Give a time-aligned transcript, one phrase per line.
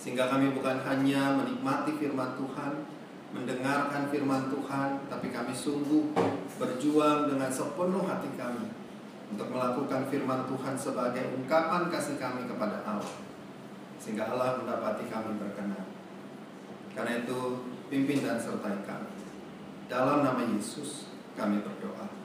[0.00, 2.88] sehingga kami bukan hanya menikmati firman Tuhan,
[3.36, 6.16] mendengarkan firman Tuhan, tapi kami sungguh
[6.56, 8.72] berjuang dengan sepenuh hati kami
[9.36, 13.20] untuk melakukan firman Tuhan sebagai ungkapan kasih kami kepada Allah.
[14.00, 15.84] Sehingga Allah mendapati kami berkenan.
[16.96, 19.12] Karena itu, pimpin dan sertai kami.
[19.86, 22.19] Dalam nama Yesus, kami berdoa.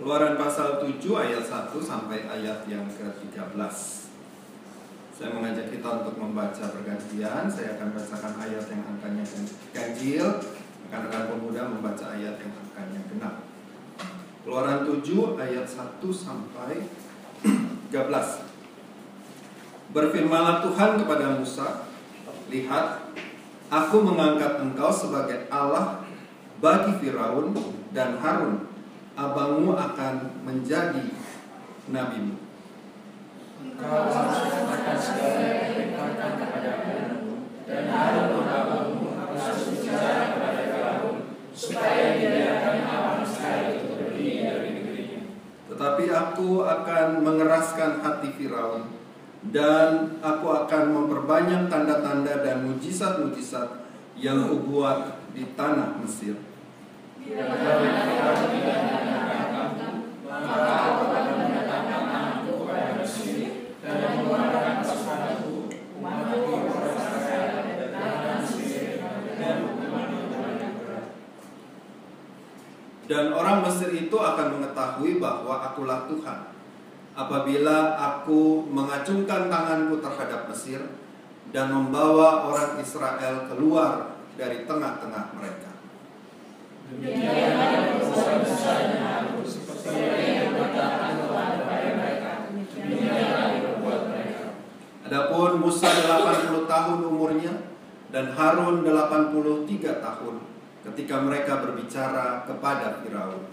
[0.00, 3.52] Keluaran pasal 7 ayat 1 sampai ayat yang ke-13.
[5.12, 7.44] Saya mengajak kita untuk membaca bergantian.
[7.44, 9.20] Saya akan bacakan ayat yang angkanya
[9.76, 10.40] ganjil,
[10.88, 13.44] akan rekan pemuda membaca ayat yang angkanya genap.
[14.40, 16.88] Keluaran 7 ayat 1 sampai
[17.92, 17.92] 13.
[19.92, 21.84] Berfirmanlah Tuhan kepada Musa,
[22.48, 23.04] Lihat,
[23.68, 26.00] aku mengangkat engkau sebagai Allah
[26.56, 27.52] bagi Firaun
[27.92, 28.69] dan Harun
[29.18, 31.10] abangmu akan menjadi
[31.90, 32.36] nabimu.
[33.60, 37.28] Engkau harus mengatakan segala yang diperintahkan kepadaku
[37.68, 41.16] dan Harun abangmu harus bicara kepada Firaun
[41.52, 45.22] supaya dibiarkan abang sekali itu pergi dari negerinya.
[45.68, 49.00] Tetapi aku akan mengeraskan hati Firaun
[49.48, 53.88] dan aku akan memperbanyak tanda-tanda dan mujizat-mujizat
[54.20, 56.36] yang kubuat di tanah Mesir.
[73.10, 76.54] Dan orang Mesir itu akan mengetahui bahwa akulah Tuhan
[77.18, 80.78] apabila aku mengacungkan tanganku terhadap Mesir
[81.50, 85.79] dan membawa orang Israel keluar dari tengah-tengah mereka.
[95.06, 97.54] Adapun Musa 80 tahun umurnya
[98.10, 100.36] dan Harun 83 tahun
[100.90, 103.46] ketika mereka berbicara kepada Firaun.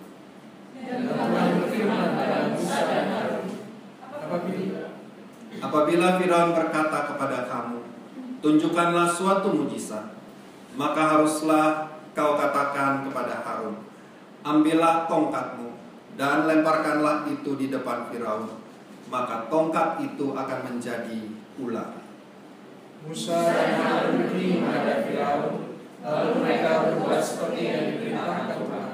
[5.62, 7.86] Apabila Firaun berkata kepada kamu,
[8.42, 10.10] tunjukkanlah suatu mujizat,
[10.74, 13.78] maka haruslah kau katakan kepada Harun,
[14.42, 15.70] ambillah tongkatmu
[16.18, 18.58] dan lemparkanlah itu di depan Firaun,
[19.14, 21.30] maka tongkat itu akan menjadi
[21.62, 21.94] ular.
[23.06, 28.90] Musa dan Harun pergi menghadap Firaun, lalu mereka berbuat seperti yang diperintahkan Tuhan.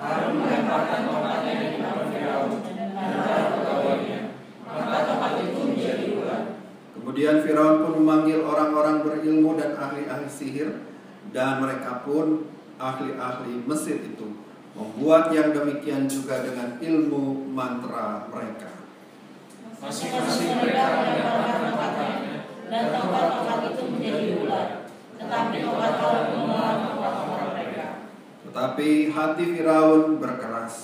[0.00, 4.20] Harun melemparkan tongkatnya di depan Firaun dan para pegawainya,
[4.64, 6.42] maka tongkat itu menjadi ular.
[6.96, 10.80] Kemudian Firaun pun memanggil orang-orang berilmu dan ahli-ahli sihir
[11.28, 18.70] dan mereka pun ahli-ahli Mesir itu membuat yang demikian juga dengan ilmu mantra mereka.
[19.78, 22.36] Masing-masing mereka melemparkan tongkatnya,
[22.72, 24.68] dan tongkat-tongkat itu menjadi ular.
[25.14, 27.86] Tetapi tongkat Harun menolak tongkat-tongkat mereka.
[28.48, 30.74] Tetapi hati Firaun berkeras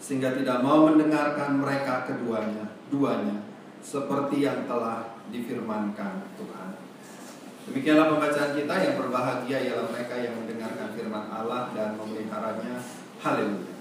[0.00, 3.44] sehingga tidak mau mendengarkan mereka keduanya, duanya
[3.84, 6.70] seperti yang telah difirmankan Tuhan.
[7.64, 12.76] Demikianlah pembacaan kita yang berbahagia ialah mereka yang mendengarkan firman Allah dan memeliharanya.
[13.24, 13.73] Haleluya.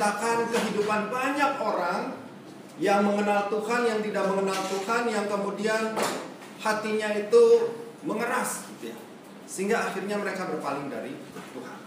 [0.00, 2.16] Diceritakan kehidupan banyak orang
[2.80, 5.92] yang mengenal Tuhan, yang tidak mengenal Tuhan, yang kemudian
[6.56, 7.44] hatinya itu
[8.00, 8.98] mengeras, gitu ya.
[9.44, 11.12] sehingga akhirnya mereka berpaling dari
[11.52, 11.78] Tuhan.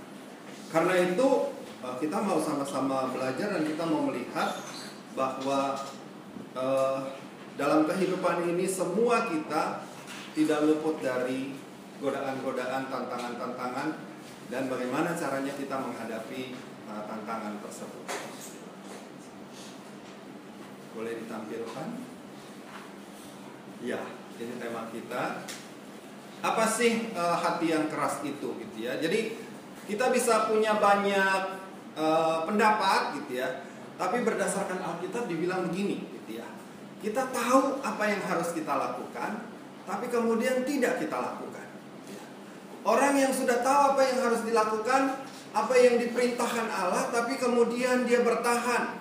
[0.69, 4.61] Karena itu uh, kita mau sama-sama belajar dan kita mau melihat
[5.17, 5.73] bahwa
[6.53, 7.09] uh,
[7.57, 9.81] dalam kehidupan ini semua kita
[10.37, 11.57] tidak luput dari
[11.97, 14.12] godaan-godaan, tantangan-tantangan
[14.51, 16.55] dan bagaimana caranya kita menghadapi
[16.89, 18.05] uh, tantangan tersebut.
[20.93, 21.87] Boleh ditampilkan?
[23.83, 23.99] Ya,
[24.39, 25.43] ini tema kita.
[26.43, 28.99] Apa sih uh, hati yang keras itu gitu ya.
[28.99, 29.35] Jadi
[29.87, 31.59] kita bisa punya banyak
[31.95, 33.63] uh, pendapat gitu ya.
[33.93, 36.47] Tapi berdasarkan Alkitab dibilang begini gitu ya.
[37.03, 39.43] Kita tahu apa yang harus kita lakukan,
[39.83, 41.52] tapi kemudian tidak kita lakukan.
[42.83, 45.01] Orang yang sudah tahu apa yang harus dilakukan,
[45.55, 48.99] apa yang diperintahkan Allah, tapi kemudian dia bertahan.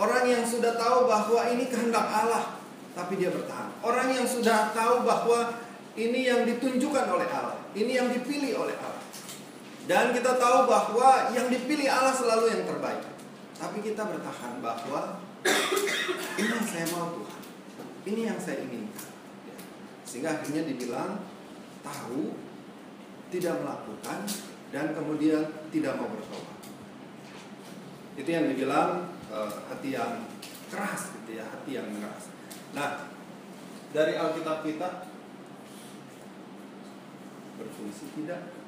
[0.00, 2.56] Orang yang sudah tahu bahwa ini kehendak Allah,
[2.96, 3.68] tapi dia bertahan.
[3.84, 5.60] Orang yang sudah tahu bahwa
[5.98, 9.04] ini yang ditunjukkan oleh Allah, ini yang dipilih oleh Allah.
[9.84, 13.04] Dan kita tahu bahwa yang dipilih Allah selalu yang terbaik.
[13.58, 15.18] Tapi kita bertahan bahwa
[16.38, 17.42] ini yang saya mau Tuhan.
[18.08, 19.08] Ini yang saya inginkan.
[20.06, 21.20] Sehingga akhirnya dibilang
[21.82, 22.47] tahu
[23.28, 24.24] tidak melakukan
[24.72, 26.58] dan kemudian tidak mau bertobat.
[28.18, 30.26] Itu yang dibilang uh, hati yang
[30.68, 32.32] keras gitu ya, hati yang keras.
[32.76, 33.08] Nah,
[33.92, 35.08] dari Alkitab kita
[37.58, 38.58] berfungsi tidak?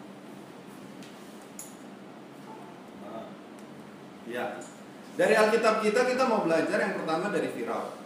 [4.31, 4.63] Ya.
[5.19, 7.99] Dari Alkitab kita kita mau belajar yang pertama dari Firaun.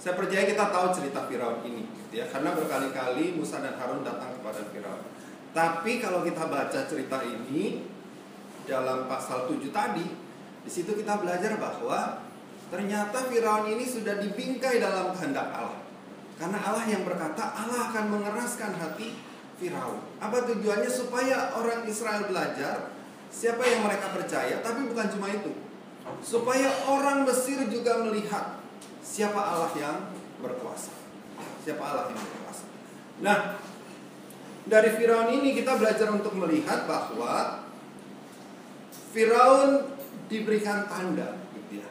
[0.00, 4.32] Saya percaya kita tahu cerita Firaun ini, gitu ya, karena berkali-kali Musa dan Harun datang
[4.40, 5.02] kepada Firaun.
[5.56, 7.80] Tapi kalau kita baca cerita ini
[8.68, 10.04] dalam pasal 7 tadi,
[10.60, 12.20] di situ kita belajar bahwa
[12.68, 15.80] ternyata Firaun ini sudah dibingkai dalam kehendak Allah.
[16.36, 19.16] Karena Allah yang berkata Allah akan mengeraskan hati
[19.56, 20.04] Firaun.
[20.20, 22.92] Apa tujuannya supaya orang Israel belajar
[23.32, 25.56] siapa yang mereka percaya, tapi bukan cuma itu.
[26.20, 28.60] Supaya orang Mesir juga melihat
[29.00, 30.12] siapa Allah yang
[30.44, 30.92] berkuasa.
[31.64, 32.64] Siapa Allah yang berkuasa.
[33.24, 33.38] Nah,
[34.66, 37.62] dari Firaun ini kita belajar untuk melihat bahwa
[39.14, 39.86] Firaun
[40.26, 41.88] diberikan tanda gitu ya.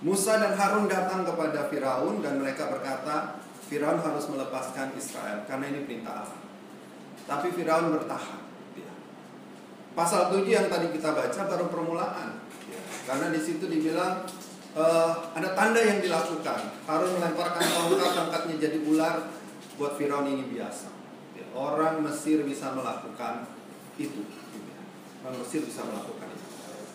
[0.00, 3.38] Musa dan Harun datang kepada Firaun dan mereka berkata,
[3.68, 6.40] Firaun harus melepaskan Israel karena ini perintah Allah.
[7.28, 8.40] Tapi Firaun bertahan.
[8.72, 8.94] Gitu ya.
[9.92, 12.40] Pasal 7 yang tadi kita baca baru permulaan.
[12.48, 12.82] Gitu ya.
[13.04, 14.24] Karena di situ dibilang
[14.72, 16.72] uh, ada tanda yang dilakukan.
[16.88, 19.28] Harun melemparkan tongkat, tongkatnya jadi ular.
[19.76, 20.97] Buat Firaun ini biasa
[21.58, 23.50] orang Mesir bisa melakukan
[23.98, 24.22] itu.
[25.26, 26.46] Orang Mesir bisa melakukan itu.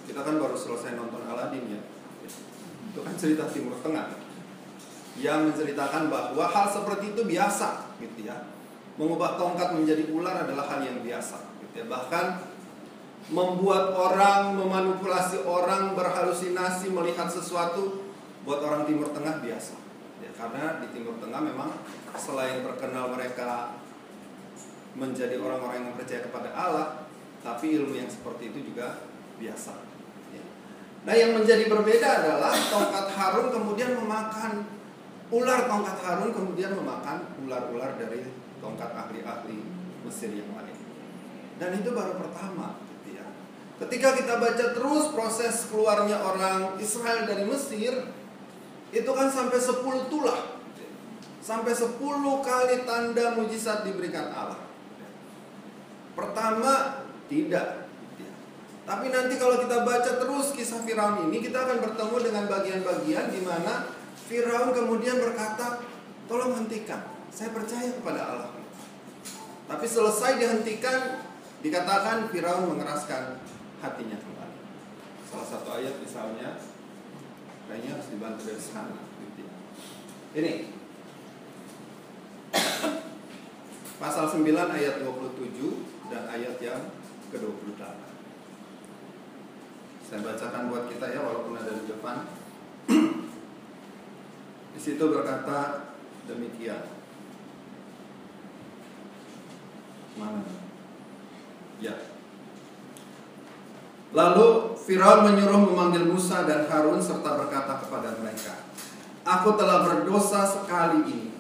[0.07, 1.81] Kita kan baru selesai nonton Aladin ya.
[2.91, 4.15] Itu kan cerita Timur Tengah
[5.19, 8.49] yang menceritakan bahwa hal seperti itu biasa, gitu ya.
[8.97, 11.85] Mengubah tongkat menjadi ular adalah hal yang biasa, gitu ya.
[11.85, 12.25] Bahkan
[13.29, 18.03] membuat orang, memanipulasi orang, berhalusinasi melihat sesuatu
[18.43, 19.75] buat orang Timur Tengah biasa.
[20.23, 21.71] Ya, karena di Timur Tengah memang
[22.15, 23.79] selain terkenal mereka
[24.93, 26.87] menjadi orang-orang yang percaya kepada Allah,
[27.41, 29.03] tapi ilmu yang seperti itu juga
[29.41, 29.73] biasa.
[30.31, 30.43] Ya.
[31.03, 34.69] Nah, yang menjadi berbeda adalah tongkat Harun kemudian memakan
[35.33, 38.21] ular tongkat Harun kemudian memakan ular-ular dari
[38.61, 39.59] tongkat ahli-ahli
[40.05, 40.77] Mesir yang lain.
[41.57, 43.25] Dan itu baru pertama, ya.
[43.81, 47.93] Ketika kita baca terus proses keluarnya orang Israel dari Mesir,
[48.93, 50.59] itu kan sampai 10 tulah.
[51.43, 51.97] Sampai 10
[52.45, 54.72] kali tanda mujizat diberikan Allah.
[56.13, 57.89] Pertama tidak.
[58.83, 63.41] Tapi nanti kalau kita baca terus kisah Firaun ini, kita akan bertemu dengan bagian-bagian di
[63.41, 63.87] mana
[64.27, 65.79] Firaun kemudian berkata,
[66.27, 66.99] "Tolong hentikan.
[67.31, 68.51] Saya percaya kepada Allah."
[69.71, 71.23] Tapi selesai dihentikan,
[71.63, 73.39] dikatakan Firaun mengeraskan
[73.79, 74.59] hatinya kembali.
[75.31, 76.59] Salah satu ayat misalnya,
[77.71, 78.99] kayaknya harus dibantu dari sana.
[79.23, 79.55] Gitu ya.
[80.43, 80.53] Ini
[84.03, 86.93] pasal 9 ayat 27 dan ayat yang
[87.33, 87.81] ke-28.
[90.05, 92.29] Saya bacakan buat kita ya walaupun ada di depan.
[94.77, 95.89] di situ berkata
[96.29, 96.85] demikian.
[100.13, 100.45] Mana?
[101.81, 101.97] Ya.
[104.13, 108.61] Lalu Firaun menyuruh memanggil Musa dan Harun serta berkata kepada mereka,
[109.25, 111.33] Aku telah berdosa sekali ini.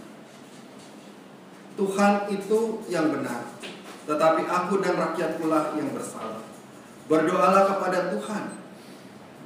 [1.77, 3.53] Tuhan itu yang benar
[4.03, 6.43] tetapi aku dan rakyat pula yang bersalah.
[7.07, 8.45] Berdoalah kepada Tuhan.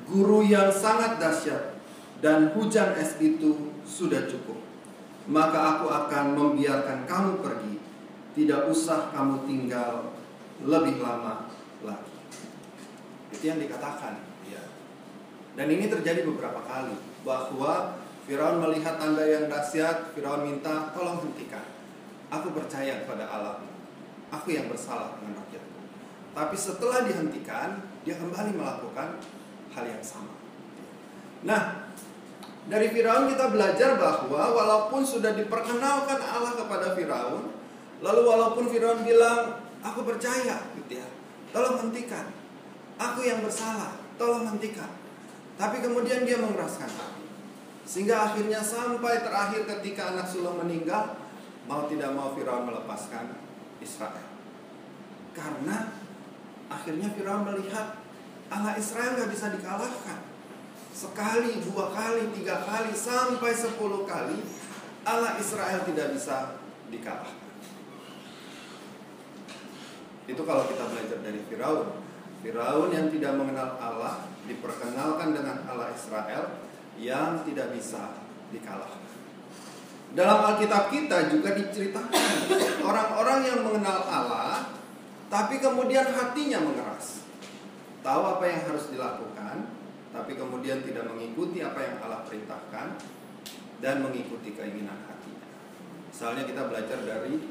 [0.07, 1.75] guru yang sangat dahsyat,
[2.23, 4.57] dan hujan es itu sudah cukup.
[5.27, 7.75] Maka aku akan membiarkan kamu pergi,
[8.39, 10.15] tidak usah kamu tinggal
[10.63, 11.51] lebih lama
[11.83, 12.15] lagi.
[13.35, 14.23] Itu yang dikatakan.
[14.47, 14.63] Ya.
[15.59, 16.95] Dan ini terjadi beberapa kali
[17.27, 21.67] bahwa Firaun melihat tanda yang dahsyat, Firaun minta tolong hentikan.
[22.31, 23.66] Aku percaya kepada Allah.
[24.27, 25.79] Aku yang bersalah dengan rakyatku.
[26.35, 29.17] Tapi setelah dihentikan, dia kembali melakukan
[29.73, 30.35] hal yang sama.
[31.47, 31.89] Nah,
[32.67, 37.55] dari Firaun kita belajar bahwa walaupun sudah diperkenalkan Allah kepada Firaun,
[38.03, 41.07] lalu walaupun Firaun bilang, "Aku percaya," gitu ya.
[41.55, 42.27] Tolong hentikan.
[42.99, 44.91] Aku yang bersalah, tolong hentikan.
[45.55, 47.25] Tapi kemudian dia mengeraskan hati.
[47.87, 51.15] Sehingga akhirnya sampai terakhir ketika anak sulung meninggal,
[51.65, 53.46] mau tidak mau Firaun melepaskan
[53.87, 54.27] Israel.
[55.31, 55.95] Karena
[56.67, 57.95] akhirnya Firaun melihat
[58.51, 60.19] Allah Israel nggak bisa dikalahkan
[60.91, 64.43] sekali, dua kali, tiga kali, sampai sepuluh kali
[65.07, 66.59] Allah Israel tidak bisa
[66.91, 67.47] dikalahkan.
[70.27, 72.03] Itu kalau kita belajar dari Firaun.
[72.43, 76.59] Firaun yang tidak mengenal Allah diperkenalkan dengan Allah Israel
[76.99, 78.19] yang tidak bisa
[78.51, 79.07] dikalahkan.
[80.15, 82.11] Dalam Alkitab kita juga diceritakan
[82.85, 84.77] orang-orang yang mengenal Allah
[85.27, 87.27] tapi kemudian hatinya mengeras.
[87.99, 89.67] Tahu apa yang harus dilakukan,
[90.15, 92.95] tapi kemudian tidak mengikuti apa yang Allah perintahkan
[93.83, 95.49] dan mengikuti keinginan hatinya.
[96.07, 97.43] Misalnya kita belajar dari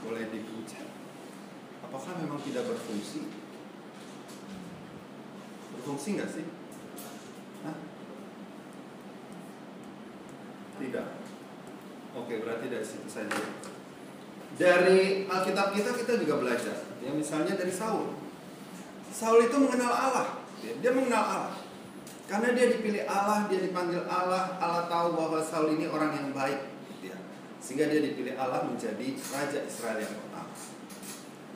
[0.00, 0.80] boleh dipuja.
[1.84, 3.28] Apakah memang tidak berfungsi?
[5.76, 6.46] Berfungsi nggak sih?
[7.68, 7.76] Hah?
[10.80, 11.25] Tidak.
[12.16, 13.36] Oke, berarti dari situ saja.
[14.56, 16.76] Dari Alkitab kita kita juga belajar.
[17.04, 18.16] Ya, misalnya dari Saul.
[19.12, 20.40] Saul itu mengenal Allah.
[20.64, 21.54] Dia mengenal Allah.
[22.26, 26.58] Karena dia dipilih Allah, dia dipanggil Allah, Allah tahu bahwa Saul ini orang yang baik,
[27.04, 27.14] ya.
[27.62, 30.50] Sehingga dia dipilih Allah menjadi raja Israel yang pertama.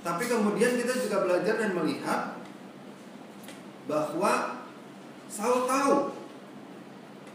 [0.00, 2.38] Tapi kemudian kita juga belajar dan melihat
[3.90, 4.62] bahwa
[5.26, 6.14] Saul tahu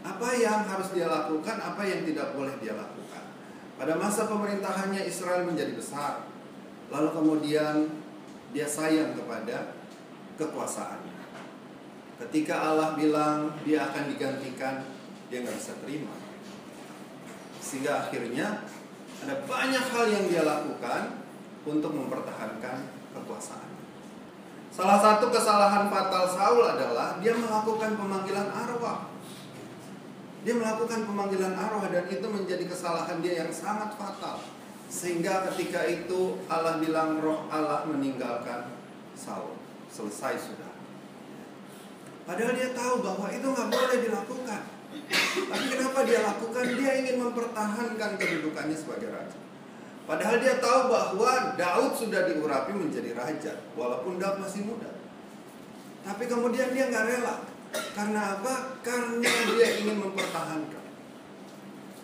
[0.00, 2.95] apa yang harus dia lakukan, apa yang tidak boleh dia lakukan.
[3.76, 6.24] Pada masa pemerintahannya Israel menjadi besar,
[6.88, 7.92] lalu kemudian
[8.56, 9.76] dia sayang kepada
[10.40, 11.16] kekuasaannya.
[12.16, 14.80] Ketika Allah bilang dia akan digantikan,
[15.28, 16.14] dia nggak bisa terima.
[17.60, 18.64] Sehingga akhirnya
[19.20, 21.20] ada banyak hal yang dia lakukan
[21.68, 23.76] untuk mempertahankan kekuasaan.
[24.72, 29.08] Salah satu kesalahan fatal Saul adalah dia melakukan pemanggilan arwah.
[30.46, 34.38] Dia melakukan pemanggilan arwah dan itu menjadi kesalahan dia yang sangat fatal.
[34.86, 38.70] Sehingga ketika itu Allah bilang roh Allah meninggalkan
[39.18, 39.58] Saul.
[39.90, 40.70] Selesai sudah.
[42.30, 44.62] Padahal dia tahu bahwa itu nggak boleh dilakukan.
[45.50, 46.64] Tapi kenapa dia lakukan?
[46.78, 49.38] Dia ingin mempertahankan kedudukannya sebagai raja.
[50.06, 54.94] Padahal dia tahu bahwa Daud sudah diurapi menjadi raja, walaupun Daud masih muda.
[56.06, 57.55] Tapi kemudian dia nggak rela.
[57.94, 58.80] Karena apa?
[58.80, 60.84] Karena dia ingin mempertahankan.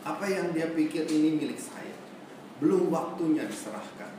[0.02, 1.94] Apa yang dia pikir ini milik saya.
[2.58, 4.12] Belum waktunya diserahkan.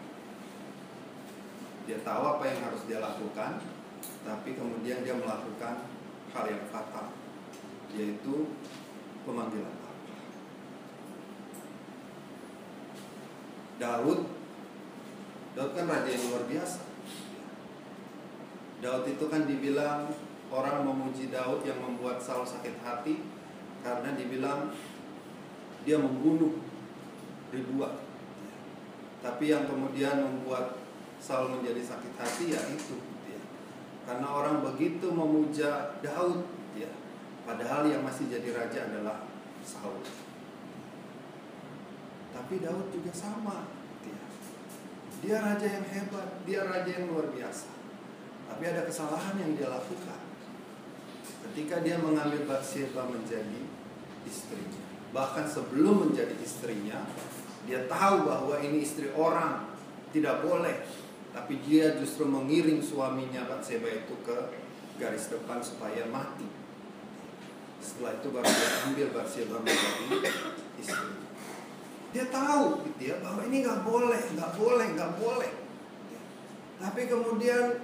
[1.84, 3.60] Dia tahu apa yang harus dia lakukan,
[4.24, 5.84] tapi kemudian dia melakukan
[6.32, 7.12] hal yang fatal
[7.94, 8.50] yaitu
[9.22, 9.96] pemanggilan Allah.
[13.78, 14.20] Daud
[15.54, 16.82] Daud kan raja yang luar biasa.
[18.82, 20.10] Daud itu kan dibilang
[20.54, 23.26] orang memuji Daud yang membuat Saul sakit hati
[23.82, 24.70] karena dibilang
[25.82, 26.62] dia membunuh
[27.50, 27.98] ribuan.
[29.26, 30.78] Tapi yang kemudian membuat
[31.18, 33.14] Saul menjadi sakit hati ya itu
[34.04, 36.44] karena orang begitu memuja Daud
[36.76, 36.92] ya.
[37.44, 39.28] Padahal yang masih jadi raja adalah
[39.64, 40.04] Saul.
[42.36, 43.72] Tapi Daud juga sama
[44.04, 44.24] ya.
[45.24, 47.72] Dia raja yang hebat, dia raja yang luar biasa.
[48.52, 50.20] Tapi ada kesalahan yang dia lakukan.
[51.24, 53.62] Ketika dia mengambil Bathsheba menjadi
[54.26, 54.84] istrinya.
[55.14, 57.06] Bahkan sebelum menjadi istrinya,
[57.70, 59.70] dia tahu bahwa ini istri orang,
[60.10, 61.04] tidak boleh
[61.34, 64.54] tapi dia justru mengiring suaminya Batseba itu ke
[65.02, 66.46] garis depan supaya mati.
[67.82, 70.30] Setelah itu baru dia ambil Batseba menjadi
[70.78, 71.12] istri.
[72.14, 75.52] Dia tahu gitu ya bahwa ini nggak boleh, nggak boleh, nggak boleh.
[76.78, 77.82] Tapi kemudian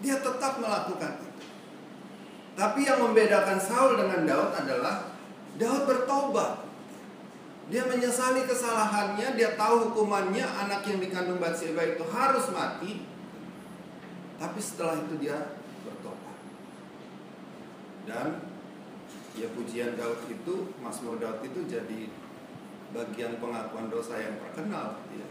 [0.00, 1.25] dia tetap melakukan.
[2.56, 5.12] Tapi yang membedakan Saul dengan Daud adalah
[5.60, 6.64] Daud bertobat.
[7.68, 13.04] Dia menyesali kesalahannya, dia tahu hukumannya anak yang dikandung Batseba itu harus mati.
[14.40, 16.36] Tapi setelah itu dia bertobat.
[18.08, 18.26] Dan
[19.36, 22.08] ya pujian Daud itu, Mazmur Daud itu jadi
[22.96, 25.28] bagian pengakuan dosa yang terkenal gitu ya.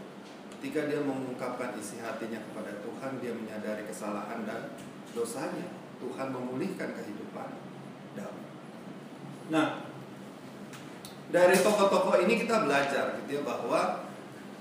[0.56, 4.76] Ketika dia mengungkapkan isi hatinya kepada Tuhan, dia menyadari kesalahan dan
[5.16, 5.85] dosanya.
[5.96, 7.48] Tuhan memulihkan kehidupan
[8.16, 8.40] Daud.
[9.52, 9.86] Nah,
[11.30, 14.06] dari tokoh-tokoh ini kita belajar gitu ya bahwa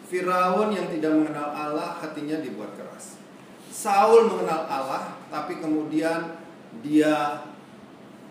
[0.05, 3.17] Firaun yang tidak mengenal Allah hatinya dibuat keras.
[3.73, 6.37] Saul mengenal Allah tapi kemudian
[6.85, 7.43] dia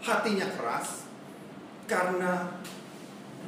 [0.01, 1.09] hatinya keras
[1.85, 2.61] karena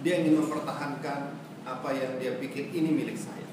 [0.05, 1.35] dia ingin mempertahankan
[1.67, 3.49] apa yang dia pikir ini milik saya.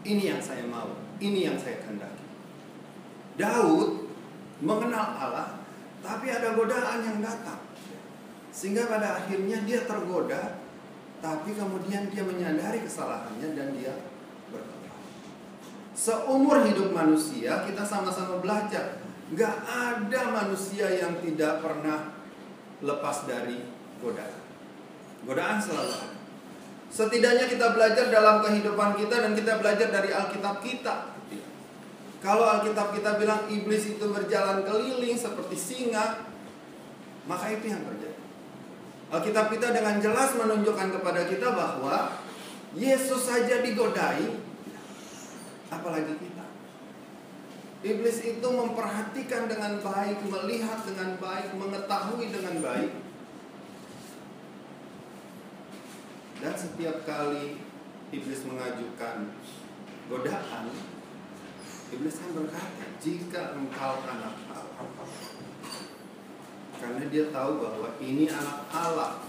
[0.00, 2.24] Ini yang saya mau, ini yang saya kehendaki.
[3.36, 3.99] Daud
[4.60, 5.48] mengenal Allah
[6.00, 7.60] tapi ada godaan yang datang.
[8.50, 10.60] Sehingga pada akhirnya dia tergoda
[11.20, 13.92] tapi kemudian dia menyadari kesalahannya dan dia
[14.48, 14.96] bertobat.
[15.92, 19.04] Seumur hidup manusia kita sama-sama belajar.
[19.30, 22.18] Gak ada manusia yang tidak pernah
[22.82, 23.62] lepas dari
[24.02, 24.42] godaan.
[25.22, 26.18] Godaan selalu ada.
[26.90, 31.09] Setidaknya kita belajar dalam kehidupan kita dan kita belajar dari Alkitab kita.
[32.20, 36.28] Kalau Alkitab kita bilang iblis itu berjalan keliling seperti singa,
[37.24, 38.20] maka itu yang terjadi.
[39.10, 42.12] Alkitab kita dengan jelas menunjukkan kepada kita bahwa
[42.76, 44.36] Yesus saja digodai,
[45.72, 46.46] apalagi kita.
[47.80, 52.92] Iblis itu memperhatikan dengan baik, melihat dengan baik, mengetahui dengan baik.
[56.44, 57.56] Dan setiap kali
[58.12, 59.32] iblis mengajukan
[60.12, 60.64] godaan,
[61.90, 64.88] iblis kan berkata, "Jika engkau anak Allah."
[66.80, 69.20] Karena dia tahu bahwa ini anak Allah.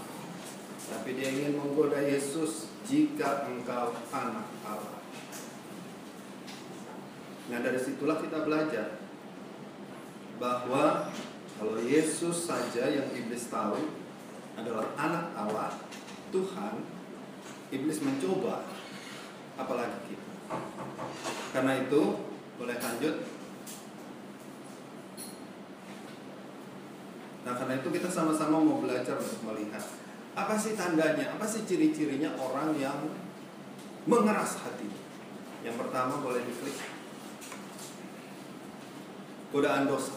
[0.88, 5.02] Tapi dia ingin menggoda Yesus, "Jika engkau anak Allah."
[7.52, 9.02] Nah, dari situlah kita belajar
[10.40, 11.12] bahwa
[11.60, 13.78] kalau Yesus saja yang iblis tahu
[14.56, 15.70] adalah anak Allah,
[16.32, 16.82] Tuhan,
[17.68, 18.64] iblis mencoba
[19.60, 20.32] apalagi kita.
[21.52, 23.16] Karena itu, boleh lanjut.
[27.42, 29.82] Nah, karena itu kita sama-sama mau belajar untuk melihat
[30.32, 32.96] apa sih tandanya, apa sih ciri-cirinya orang yang
[34.06, 34.88] mengeras hati.
[35.62, 36.78] Yang pertama boleh diklik.
[39.52, 40.16] Godaan dosa.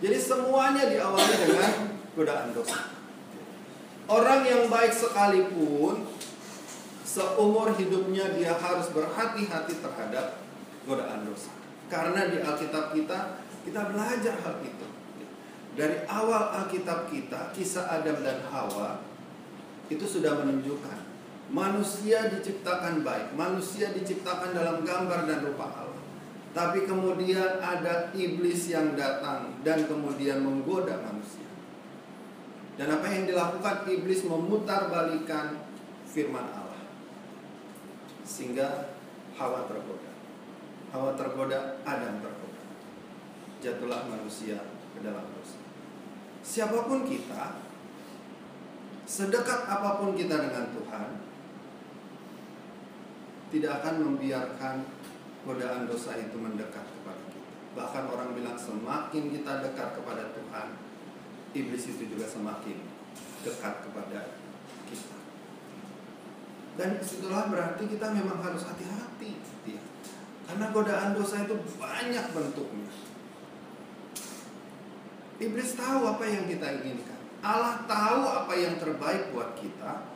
[0.00, 1.72] Jadi semuanya diawali dengan
[2.16, 2.96] godaan dosa.
[4.06, 6.06] Orang yang baik sekalipun
[7.02, 10.45] seumur hidupnya dia harus berhati-hati terhadap
[10.86, 11.52] godaan dosa.
[11.90, 14.86] Karena di Alkitab kita kita belajar hal itu.
[15.76, 19.02] Dari awal Alkitab kita, kisah Adam dan Hawa
[19.92, 21.04] itu sudah menunjukkan
[21.52, 26.04] manusia diciptakan baik, manusia diciptakan dalam gambar dan rupa Allah.
[26.56, 31.44] Tapi kemudian ada iblis yang datang dan kemudian menggoda manusia.
[32.80, 35.60] Dan apa yang dilakukan iblis memutar balikan
[36.08, 36.80] firman Allah.
[38.24, 38.96] Sehingga
[39.36, 40.05] Hawa tergoda.
[40.96, 42.62] Hawa tergoda, Adam tergoda.
[43.60, 44.64] Jatuhlah manusia
[44.96, 45.60] ke dalam dosa.
[46.40, 47.60] Siapa pun kita,
[49.04, 51.20] sedekat apa pun kita dengan Tuhan,
[53.52, 54.88] tidak akan membiarkan
[55.44, 57.52] godaan dosa itu mendekat kepada kita.
[57.76, 60.80] Bahkan orang bilang semakin kita dekat kepada Tuhan,
[61.52, 62.80] iblis itu juga semakin
[63.44, 64.32] dekat kepada
[64.88, 65.18] kita.
[66.80, 69.32] Dan di situlah berarti kita memang harus hati-hati.
[69.68, 69.95] Ya.
[70.46, 72.90] Karena godaan dosa itu banyak bentuknya.
[75.36, 77.20] Iblis tahu apa yang kita inginkan.
[77.44, 80.06] Allah tahu apa yang terbaik buat kita.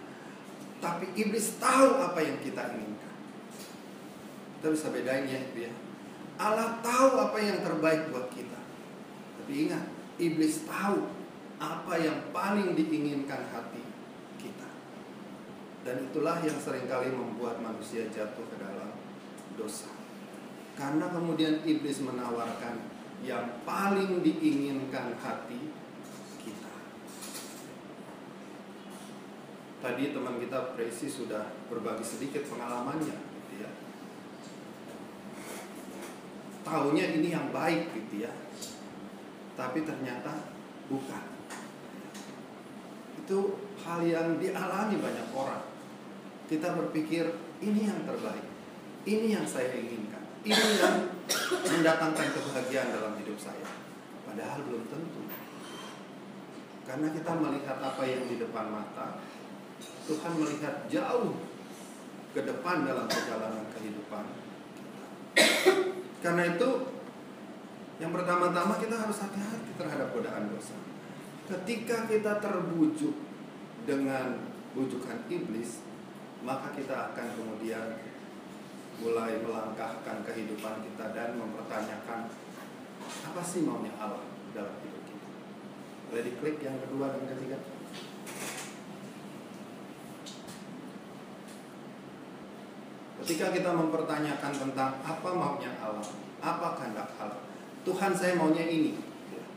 [0.81, 3.15] Tapi iblis tahu apa yang kita inginkan.
[4.57, 5.73] Kita bisa bedain ya itu ya.
[6.41, 8.57] Allah tahu apa yang terbaik buat kita.
[9.45, 9.85] Tapi ingat,
[10.17, 11.05] iblis tahu
[11.61, 13.85] apa yang paling diinginkan hati
[14.41, 14.69] kita.
[15.85, 18.97] Dan itulah yang sering kali membuat manusia jatuh ke dalam
[19.61, 20.00] dosa.
[20.81, 22.81] Karena kemudian iblis menawarkan
[23.21, 25.69] yang paling diinginkan hati
[26.41, 26.73] kita.
[29.85, 33.71] Tadi teman kita Presi sudah berbagi sedikit pengalamannya, gitu ya.
[36.65, 38.33] Taunya ini yang baik, gitu ya.
[39.61, 40.49] Tapi ternyata
[40.89, 41.25] bukan.
[43.21, 45.65] Itu hal yang dialami banyak orang.
[46.49, 47.31] Kita berpikir
[47.63, 48.43] ini yang terbaik,
[49.07, 50.10] ini yang saya inginkan,
[50.41, 50.97] ini yang
[51.45, 53.69] mendatangkan kebahagiaan dalam hidup saya.
[54.25, 55.23] Padahal belum tentu.
[56.89, 59.21] Karena kita melihat apa yang di depan mata,
[60.09, 61.37] Tuhan melihat jauh
[62.31, 64.25] ke depan dalam perjalanan kehidupan
[66.21, 66.71] Karena itu,
[67.97, 70.77] yang pertama-tama kita harus hati-hati terhadap godaan dosa.
[71.49, 73.17] Ketika kita terbujuk
[73.89, 74.37] dengan
[74.77, 75.81] bujukan iblis,
[76.45, 77.99] maka kita akan kemudian
[79.01, 82.29] mulai melangkahkan kehidupan kita dan mempertanyakan
[83.01, 85.27] apa sih maunya Allah dalam hidup kita.
[86.13, 87.59] Boleh diklik yang kedua dan ketiga.
[93.21, 96.09] Ketika kita mempertanyakan tentang apa maunya Allah,
[96.41, 97.41] apa kehendak Allah,
[97.85, 98.97] Tuhan saya maunya ini,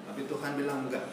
[0.08, 1.04] tapi Tuhan bilang enggak,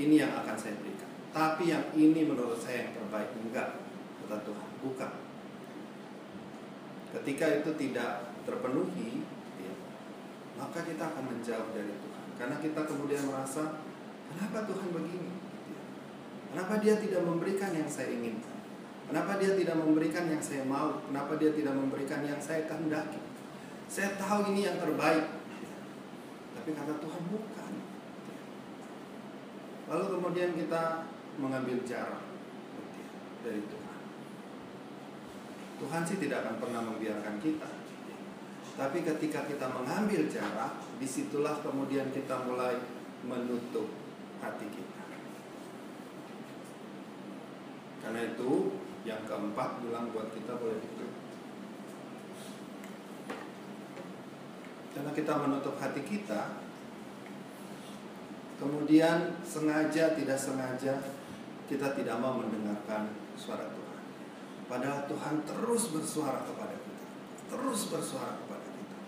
[0.00, 1.08] ini yang akan saya berikan.
[1.32, 3.80] Tapi yang ini menurut saya yang terbaik enggak,
[4.24, 5.23] kata Tuhan, bukan.
[7.14, 9.22] Ketika itu tidak terpenuhi,
[9.62, 9.74] ya,
[10.58, 12.26] maka kita akan menjauh dari Tuhan.
[12.34, 13.78] Karena kita kemudian merasa,
[14.34, 15.32] kenapa Tuhan begini?
[15.70, 15.82] Ya.
[16.50, 18.54] Kenapa Dia tidak memberikan yang saya inginkan?
[19.04, 20.96] Kenapa dia tidak memberikan yang saya mau?
[21.04, 23.20] Kenapa dia tidak memberikan yang saya kehendaki?
[23.84, 25.28] Saya tahu ini yang terbaik.
[26.56, 27.72] Tapi kata Tuhan bukan.
[29.92, 31.04] Lalu kemudian kita
[31.36, 32.24] mengambil jarak
[33.44, 33.83] dari Tuhan.
[35.80, 37.70] Tuhan sih tidak akan pernah membiarkan kita.
[38.74, 42.74] Tapi ketika kita mengambil jarak, di situlah kemudian kita mulai
[43.22, 43.86] menutup
[44.42, 45.02] hati kita.
[48.02, 48.50] Karena itu
[49.06, 51.12] yang keempat bilang buat kita boleh diklik.
[54.94, 56.62] Karena kita menutup hati kita,
[58.58, 60.94] kemudian sengaja tidak sengaja
[61.64, 63.93] kita tidak mau mendengarkan suara Tuhan.
[64.64, 67.04] Padahal Tuhan terus bersuara kepada kita,
[67.52, 68.98] terus bersuara kepada kita.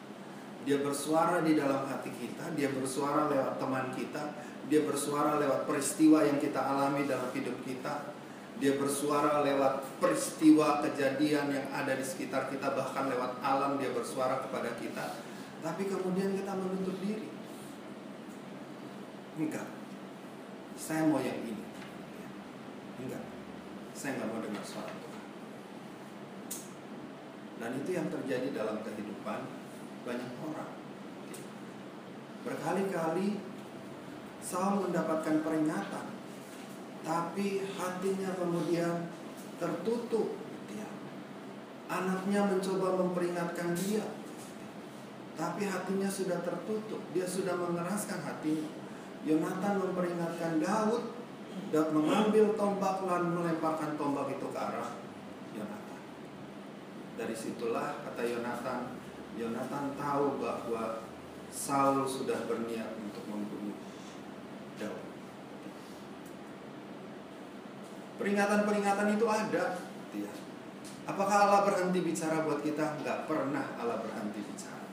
[0.69, 4.37] Dia bersuara di dalam hati kita, dia bersuara lewat teman kita,
[4.69, 8.13] dia bersuara lewat peristiwa yang kita alami dalam hidup kita,
[8.57, 14.41] dia bersuara lewat peristiwa kejadian yang ada di sekitar kita, bahkan lewat alam dia bersuara
[14.45, 15.25] kepada kita.
[15.65, 17.29] Tapi kemudian kita menutup diri.
[19.37, 19.69] Enggak.
[20.77, 21.65] Saya mau yang ini.
[23.05, 23.25] Enggak.
[23.93, 25.06] Saya nggak mau dengar suara.
[27.57, 29.41] Dan itu yang terjadi dalam kehidupan
[30.05, 30.73] banyak orang.
[32.47, 33.41] Berkali-kali
[34.45, 36.07] Saul mendapatkan peringatan
[37.03, 39.11] tapi hatinya kemudian
[39.59, 40.47] tertutup.
[41.87, 44.03] Anaknya mencoba memperingatkan dia
[45.37, 48.73] tapi hatinya sudah tertutup dia sudah mengeraskan hatinya
[49.29, 51.13] Yonatan memperingatkan Daud
[51.69, 54.97] Daud mengambil tombak dan melemparkan tombak itu ke arah
[57.17, 58.81] dari situlah kata Yonatan
[59.37, 61.05] Yonatan tahu bahwa
[61.53, 63.77] Saul sudah berniat untuk membunuh
[64.77, 65.07] Daud
[68.17, 69.77] Peringatan-peringatan itu ada.
[70.17, 70.33] Ya.
[71.05, 72.97] Apakah Allah berhenti bicara buat kita?
[72.97, 74.89] Enggak pernah Allah berhenti bicara.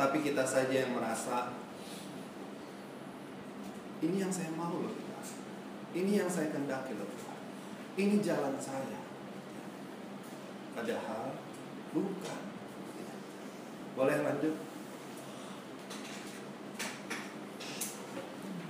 [0.00, 1.52] Tapi kita saja yang merasa
[4.00, 4.96] ini yang saya mau loh.
[5.92, 7.10] Ini yang saya kendaki loh.
[8.00, 9.07] Ini jalan saya.
[10.78, 11.34] Padahal
[11.90, 12.38] bukan.
[13.98, 14.54] Boleh lanjut?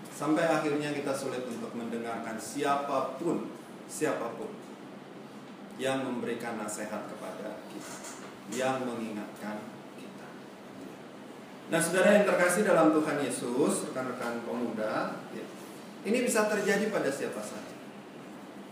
[0.08, 3.52] Sampai akhirnya kita sulit untuk mendengarkan siapa pun
[3.84, 4.48] siapa pun
[5.76, 7.96] yang memberikan nasihat kepada kita,
[8.56, 9.60] yang mengingatkan
[10.00, 10.26] kita.
[11.68, 15.44] Nah, saudara yang terkasih dalam Tuhan Yesus, rekan-rekan pemuda, ya,
[16.08, 17.76] ini bisa terjadi pada siapa saja.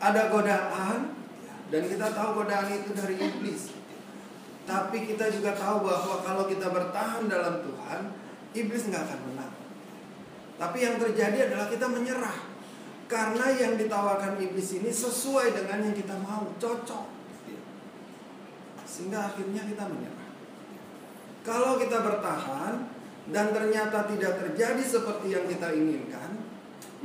[0.01, 1.26] Ada godaan,
[1.67, 3.75] dan kita tahu godaan itu dari iblis.
[4.67, 8.01] Tapi kita juga tahu bahwa kalau kita bertahan dalam Tuhan,
[8.55, 9.55] iblis nggak akan menang.
[10.59, 12.39] Tapi yang terjadi adalah kita menyerah.
[13.07, 17.07] Karena yang ditawarkan iblis ini sesuai dengan yang kita mau, cocok.
[18.83, 20.31] Sehingga akhirnya kita menyerah.
[21.47, 22.75] Kalau kita bertahan
[23.31, 26.43] dan ternyata tidak terjadi seperti yang kita inginkan,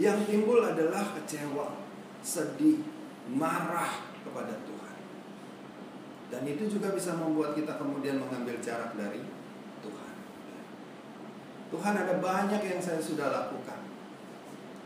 [0.02, 1.78] yang timbul adalah kecewa,
[2.26, 2.82] sedih,
[3.30, 4.97] marah kepada Tuhan.
[6.31, 9.21] Dan itu juga bisa membuat kita kemudian mengambil jarak dari
[9.84, 10.15] Tuhan.
[11.71, 13.81] Tuhan ada banyak yang saya sudah lakukan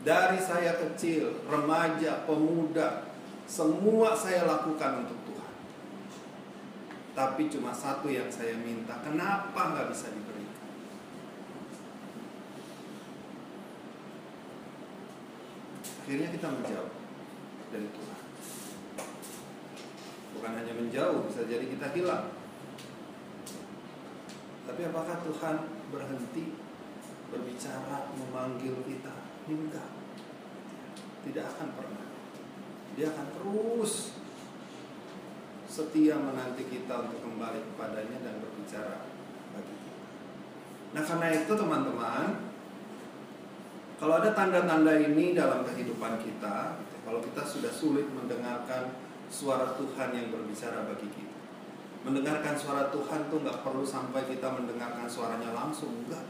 [0.06, 3.10] dari saya kecil, remaja, pemuda,
[3.50, 5.54] semua saya lakukan untuk Tuhan.
[7.18, 10.62] Tapi cuma satu yang saya minta, kenapa nggak bisa diberikan?
[16.06, 16.92] Akhirnya kita menjauh
[17.74, 18.25] dari Tuhan.
[20.46, 22.30] Bukan hanya menjauh, bisa jadi kita hilang.
[24.62, 25.56] Tapi apakah Tuhan
[25.90, 26.54] berhenti
[27.34, 29.26] berbicara, memanggil kita?
[29.50, 29.90] Enggak.
[31.26, 32.06] Tidak akan pernah.
[32.94, 34.14] Dia akan terus
[35.66, 39.02] setia menanti kita untuk kembali kepadanya dan berbicara
[39.50, 40.02] bagi kita.
[40.94, 42.54] Nah karena itu teman-teman,
[43.98, 50.08] Kalau ada tanda-tanda ini dalam kehidupan kita, gitu, kalau kita sudah sulit mendengarkan suara Tuhan
[50.14, 51.36] yang berbicara bagi kita.
[52.06, 56.22] Mendengarkan suara Tuhan tuh nggak perlu sampai kita mendengarkan suaranya langsung, enggak.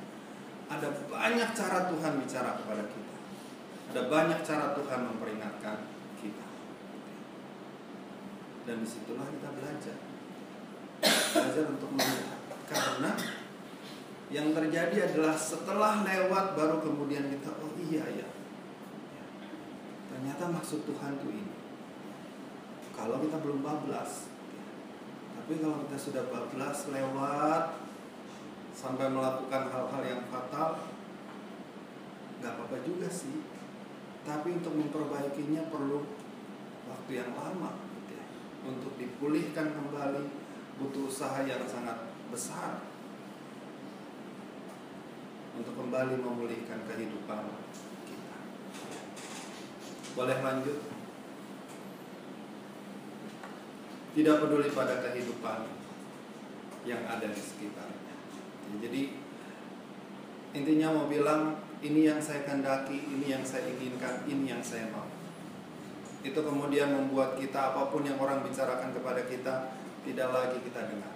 [0.67, 3.17] Ada banyak cara Tuhan bicara kepada kita.
[3.93, 5.77] Ada banyak cara Tuhan memperingatkan
[6.19, 6.47] kita.
[8.67, 9.97] Dan di situlah kita belajar.
[11.07, 12.41] Belajar untuk melihat.
[12.67, 13.15] Karena
[14.27, 18.29] yang terjadi adalah setelah lewat baru kemudian kita oh iya ya
[20.11, 21.46] ternyata maksud Tuhan tuh ini
[22.97, 24.33] kalau kita belum bablas
[25.37, 27.79] tapi kalau kita sudah bablas lewat
[28.75, 30.83] sampai melakukan hal-hal yang fatal
[32.43, 33.47] nggak apa-apa juga sih
[34.27, 36.03] tapi untuk memperbaikinya perlu
[36.91, 38.27] waktu yang lama gitu ya.
[38.67, 40.27] untuk dipulihkan kembali
[40.83, 42.83] butuh usaha yang sangat besar
[45.57, 47.49] untuk kembali memulihkan kehidupan
[48.05, 48.39] kita.
[50.13, 50.96] Boleh lanjut?
[54.17, 55.69] Tidak peduli pada kehidupan
[56.89, 58.17] yang ada di sekitarnya.
[58.81, 59.03] Jadi
[60.57, 65.05] intinya mau bilang ini yang saya kehendaki, ini yang saya inginkan, ini yang saya mau.
[66.25, 69.55] Itu kemudian membuat kita apa pun yang orang bicarakan kepada kita
[70.09, 71.13] tidak lagi kita dengar.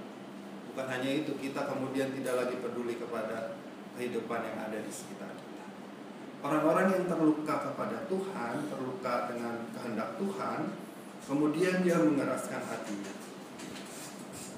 [0.69, 3.57] Bukan hanya itu, kita kemudian tidak lagi peduli kepada
[3.97, 5.65] kehidupan yang ada di sekitar kita.
[6.45, 10.90] Orang-orang yang terluka kepada Tuhan, terluka dengan kehendak Tuhan,
[11.25, 13.13] kemudian dia mengeraskan hatinya.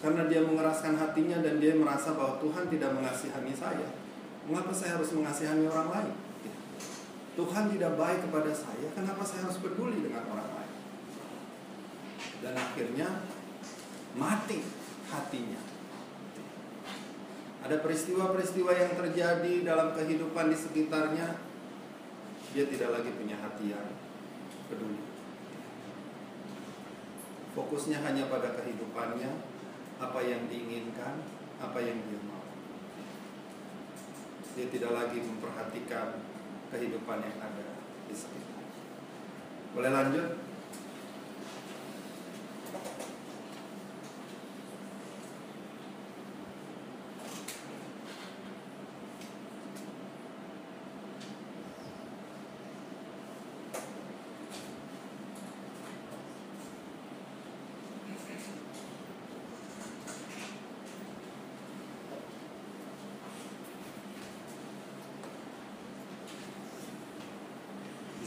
[0.03, 3.87] Karena dia mengeraskan hatinya dan dia merasa bahwa Tuhan tidak mengasihani saya.
[4.51, 6.14] Mengapa saya harus mengasihani orang lain?
[7.33, 10.72] Tuhan tidak baik kepada saya, kenapa saya harus peduli dengan orang lain?
[12.44, 13.09] Dan akhirnya
[14.18, 14.61] mati
[15.09, 15.61] hatinya.
[17.62, 21.38] Ada peristiwa-peristiwa yang terjadi dalam kehidupan di sekitarnya,
[22.53, 23.87] dia tidak lagi punya hati yang
[24.66, 25.12] peduli.
[27.53, 29.29] Fokusnya hanya pada kehidupannya,
[30.01, 31.21] apa yang diinginkan,
[31.61, 32.41] apa yang dia mau.
[34.57, 36.21] Dia tidak lagi memperhatikan
[36.73, 37.77] kehidupan yang ada
[38.09, 38.65] di sekitar.
[39.77, 40.52] Boleh lanjut?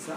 [0.06, 0.14] Bisa?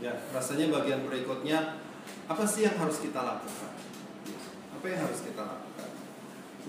[0.00, 1.76] Ya, rasanya bagian berikutnya
[2.24, 3.75] apa sih yang harus kita lakukan?
[4.86, 5.90] Apa yang harus kita lakukan?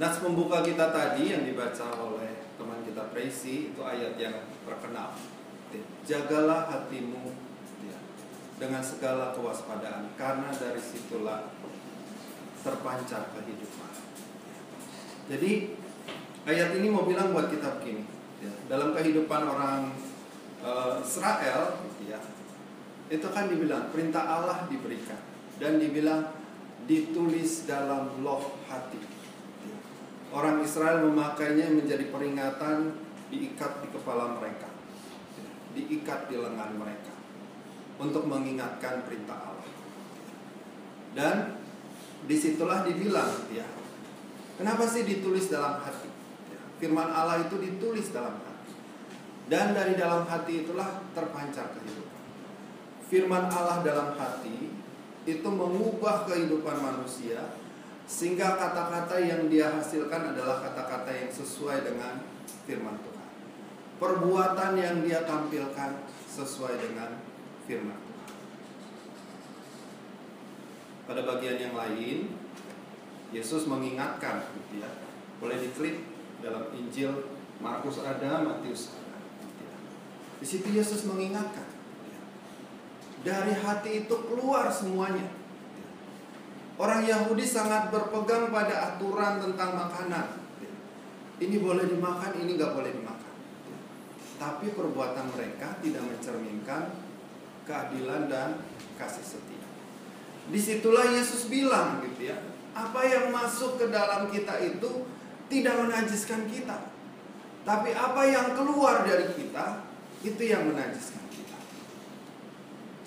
[0.02, 4.34] Nas pembuka kita tadi yang dibaca oleh teman kita Tracy itu ayat yang
[4.66, 5.14] terkenal.
[6.02, 7.38] Jagalah hatimu
[7.86, 7.98] ya,
[8.58, 11.54] dengan segala kewaspadaan karena dari situlah
[12.66, 13.94] terpancar kehidupan.
[15.30, 15.78] Jadi
[16.50, 18.02] ayat ini mau bilang buat kita begini.
[18.42, 19.94] Ya, dalam kehidupan orang
[20.66, 22.18] uh, Israel, gitu ya,
[23.14, 25.22] itu kan dibilang perintah Allah diberikan
[25.62, 26.37] dan dibilang
[26.88, 28.98] ditulis dalam loh hati.
[30.32, 32.96] Orang Israel memakainya menjadi peringatan
[33.28, 34.72] diikat di kepala mereka,
[35.76, 37.14] diikat di lengan mereka
[38.00, 39.72] untuk mengingatkan perintah Allah.
[41.12, 41.36] Dan
[42.28, 43.68] di situlah dibilang, ya,
[44.56, 46.12] kenapa sih ditulis dalam hati?
[46.78, 48.72] Firman Allah itu ditulis dalam hati,
[49.50, 52.24] dan dari dalam hati itulah terpancar kehidupan.
[53.08, 54.78] Firman Allah dalam hati
[55.28, 57.52] itu mengubah kehidupan manusia
[58.08, 62.24] sehingga kata-kata yang dia hasilkan adalah kata-kata yang sesuai dengan
[62.64, 63.30] firman Tuhan.
[64.00, 67.20] Perbuatan yang dia tampilkan sesuai dengan
[67.68, 68.32] firman Tuhan.
[71.04, 72.32] Pada bagian yang lain,
[73.36, 74.92] Yesus mengingatkan, gitu ya.
[75.44, 76.08] Boleh diklik
[76.40, 77.12] dalam Injil
[77.60, 79.20] Markus ada, Matius ada.
[79.44, 79.76] Gitu ya.
[80.40, 81.67] Di situ Yesus mengingatkan,
[83.26, 85.30] dari hati itu keluar semuanya.
[86.78, 90.46] Orang Yahudi sangat berpegang pada aturan tentang makanan.
[91.42, 93.34] Ini boleh dimakan, ini nggak boleh dimakan.
[94.38, 96.94] Tapi perbuatan mereka tidak mencerminkan
[97.66, 98.62] keadilan dan
[98.98, 99.66] kasih setia.
[100.48, 102.40] di situlah Yesus bilang gitu ya,
[102.72, 105.04] apa yang masuk ke dalam kita itu
[105.52, 106.88] tidak menajiskan kita.
[107.68, 109.84] Tapi apa yang keluar dari kita
[110.24, 111.27] itu yang menajiskan.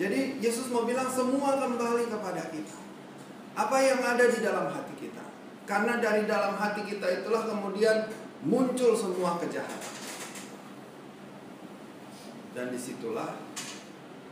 [0.00, 2.78] Jadi Yesus mau bilang semua kembali kepada kita.
[3.52, 5.20] Apa yang ada di dalam hati kita.
[5.68, 8.08] Karena dari dalam hati kita itulah kemudian
[8.40, 9.94] muncul semua kejahatan.
[12.56, 13.36] Dan di situlah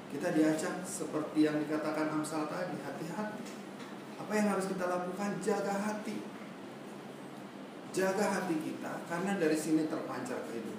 [0.09, 3.45] kita diajak seperti yang dikatakan Amsal tadi, hati-hati.
[4.17, 5.37] Apa yang harus kita lakukan?
[5.45, 6.17] Jaga hati
[7.89, 10.78] Jaga hati kita karena dari sini terpancar kehidupan.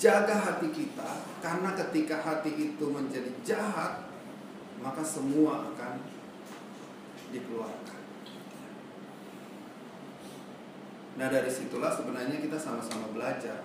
[0.00, 4.02] Jaga hati kita karena ketika hati itu menjadi jahat,
[4.82, 6.02] maka semua akan
[7.30, 8.00] dikeluarkan.
[11.12, 13.62] Nah dari situlah sebenarnya kita sama-sama belajar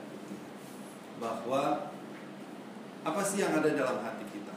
[1.18, 1.90] bahwa
[3.08, 4.56] apa sih yang ada dalam hati kita.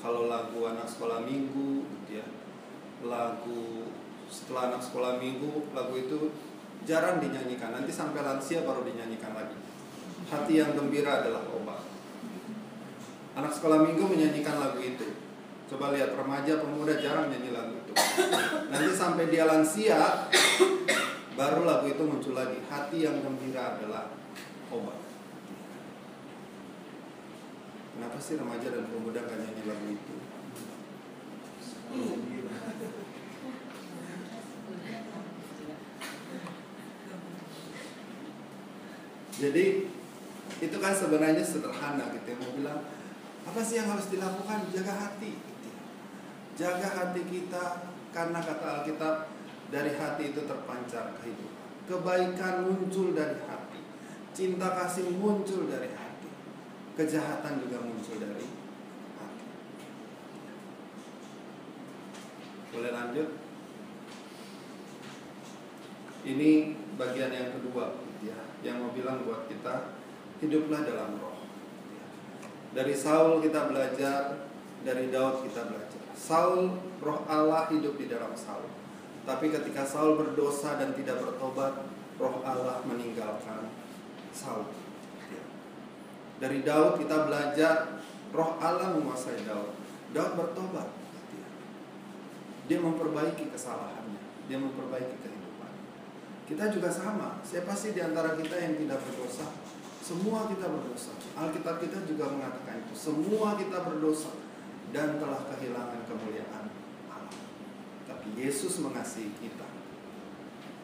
[0.00, 2.26] Kalau lagu anak sekolah minggu, gitu ya,
[3.04, 3.92] lagu
[4.32, 6.32] setelah anak sekolah minggu, lagu itu
[6.88, 7.76] jarang dinyanyikan.
[7.76, 9.69] Nanti sampai lansia baru dinyanyikan lagi.
[10.30, 11.82] Hati yang gembira adalah obat.
[13.34, 15.18] Anak sekolah minggu menyanyikan lagu itu.
[15.66, 17.92] Coba lihat remaja pemuda jarang nyanyi lagu itu.
[18.70, 20.30] Nanti sampai dia lansia
[21.34, 22.62] baru lagu itu muncul lagi.
[22.70, 24.14] Hati yang gembira adalah
[24.70, 25.02] obat.
[27.98, 30.14] Kenapa sih remaja dan pemuda gak nyanyi lagu itu?
[39.40, 39.64] Jadi
[40.60, 42.36] itu kan sebenarnya sederhana gitu ya.
[42.36, 42.80] Mau bilang
[43.48, 44.68] apa sih yang harus dilakukan?
[44.68, 45.32] Jaga hati.
[45.32, 45.80] Gitu ya.
[46.54, 49.32] Jaga hati kita karena kata Alkitab
[49.72, 51.88] dari hati itu terpancar kehidupan.
[51.88, 53.80] Kebaikan muncul dari hati.
[54.36, 56.28] Cinta kasih muncul dari hati.
[56.94, 58.44] Kejahatan juga muncul dari
[59.16, 59.46] hati.
[62.70, 63.28] Boleh lanjut?
[66.20, 69.99] Ini bagian yang kedua ya yang mau bilang buat kita
[70.40, 71.36] hiduplah dalam roh.
[72.72, 74.48] Dari Saul kita belajar,
[74.82, 76.00] dari Daud kita belajar.
[76.16, 78.68] Saul roh Allah hidup di dalam Saul.
[79.28, 81.84] Tapi ketika Saul berdosa dan tidak bertobat,
[82.16, 83.68] roh Allah meninggalkan
[84.32, 84.68] Saul.
[86.40, 88.00] Dari Daud kita belajar
[88.32, 89.76] roh Allah menguasai Daud.
[90.16, 90.88] Daud bertobat.
[92.70, 95.40] Dia memperbaiki kesalahannya, dia memperbaiki kesalahannya.
[96.50, 97.38] Kita juga sama.
[97.46, 99.46] Siapa sih di antara kita yang tidak berdosa?
[100.10, 101.14] Semua kita berdosa.
[101.38, 102.98] Alkitab kita juga mengatakan itu.
[102.98, 104.34] Semua kita berdosa
[104.90, 106.66] dan telah kehilangan kemuliaan
[107.06, 107.46] Allah.
[108.10, 109.70] Tapi Yesus mengasihi kita.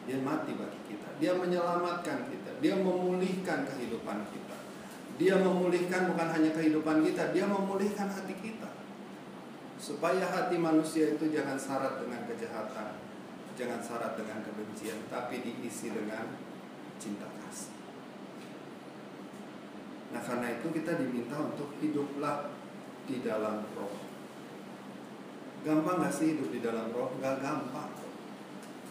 [0.07, 1.19] Dia mati bagi kita.
[1.19, 2.63] Dia menyelamatkan kita.
[2.63, 4.47] Dia memulihkan kehidupan kita.
[5.17, 8.69] Dia memulihkan bukan hanya kehidupan kita, dia memulihkan hati kita.
[9.81, 13.01] Supaya hati manusia itu jangan syarat dengan kejahatan,
[13.57, 16.37] jangan syarat dengan kebencian, tapi diisi dengan
[17.01, 17.76] cinta kasih.
[20.11, 22.51] Nah karena itu kita diminta untuk hiduplah
[23.07, 23.95] di dalam roh.
[25.67, 27.11] Gampang gak sih hidup di dalam roh?
[27.19, 27.91] Gak gampang.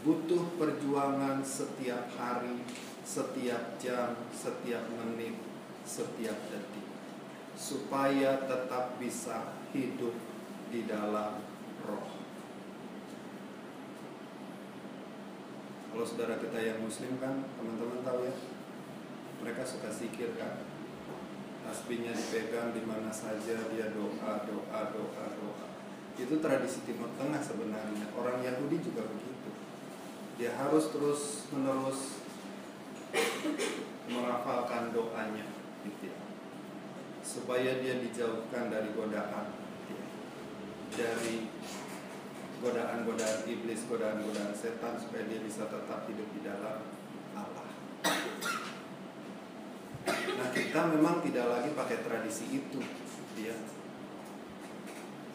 [0.05, 2.61] Butuh perjuangan setiap hari,
[3.01, 5.41] setiap jam, setiap menit,
[5.89, 6.87] setiap detik.
[7.57, 10.13] Supaya tetap bisa hidup
[10.69, 11.41] di dalam
[11.89, 12.09] roh.
[15.97, 18.35] Kalau saudara kita yang muslim kan teman-teman tahu ya
[19.41, 20.76] Mereka suka sikir kan
[21.67, 25.67] Tasbihnya dipegang di mana saja dia doa, doa, doa, doa
[26.15, 29.51] Itu tradisi Timur Tengah sebenarnya Orang Yahudi juga begitu
[30.39, 32.23] Dia harus terus menerus
[34.07, 35.47] Menghafalkan doanya
[35.87, 36.19] gitu ya.
[37.23, 39.51] Supaya dia dijauhkan dari godaan
[39.87, 40.07] gitu ya.
[40.95, 41.51] Dari
[42.63, 46.79] godaan-godaan iblis, godaan-godaan setan supaya dia bisa tetap hidup di dalam
[47.35, 47.69] Allah.
[50.37, 52.85] Nah kita memang tidak lagi pakai tradisi itu,
[53.41, 53.57] ya.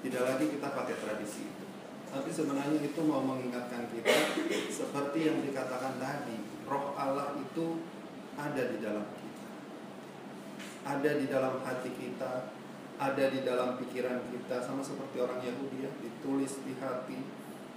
[0.06, 1.66] Tidak lagi kita pakai tradisi itu.
[2.14, 4.38] Tapi sebenarnya itu mau mengingatkan kita
[4.70, 7.82] seperti yang dikatakan tadi, Roh Allah itu
[8.38, 9.50] ada di dalam kita,
[10.86, 12.54] ada di dalam hati kita,
[13.02, 17.18] ada di dalam pikiran kita sama seperti orang Yahudi ya ditulis di hati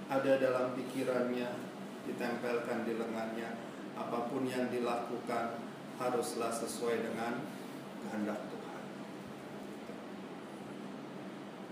[0.05, 1.49] ada dalam pikirannya
[2.05, 3.57] ditempelkan di lengannya
[3.97, 5.57] apa pun yang dilakukan
[5.97, 7.54] haruslah sesuai dengan
[8.05, 8.83] kehendak Tuhan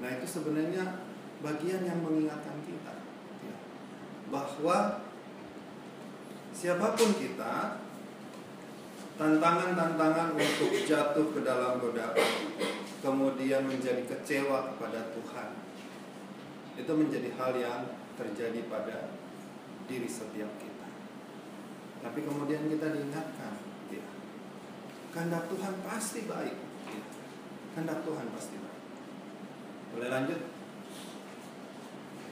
[0.02, 0.84] nah itu sebenarnya
[1.46, 2.94] bagian yang mengingatkan kita
[3.46, 3.56] ya,
[4.34, 5.06] bahwa
[6.54, 7.78] siapa pun kita
[9.14, 12.18] tantangan-tantangan untuk jatuh ke dalam godaan
[13.04, 15.50] kemudian menjadi kecewa kepada Tuhan
[16.74, 17.86] Itu menjadi hal yang
[18.18, 19.14] terjadi pada
[19.86, 20.88] diri setiap kita.
[22.02, 23.54] Tapi kemudian kita diingatkan,
[25.14, 26.58] kehendak Tuhan pasti baik.
[27.74, 28.82] Kehendak Tuhan pasti baik.
[29.94, 30.42] Boleh lanjut?